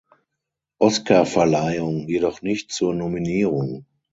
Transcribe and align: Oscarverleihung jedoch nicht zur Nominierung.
Oscarverleihung 0.79 2.07
jedoch 2.07 2.41
nicht 2.41 2.71
zur 2.71 2.95
Nominierung. 2.95 3.85